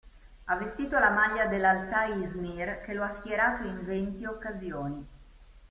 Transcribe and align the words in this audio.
Ha 0.45 0.55
vestito 0.55 0.97
la 0.97 1.11
maglia 1.11 1.45
dell'Altay 1.45 2.23
Izmir, 2.23 2.81
che 2.81 2.93
lo 2.95 3.03
ha 3.03 3.11
schierato 3.11 3.67
in 3.67 3.85
venti 3.85 4.25
occasioni. 4.25 5.07